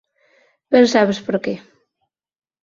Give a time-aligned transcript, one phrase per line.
[0.71, 1.53] Ben sabes por que.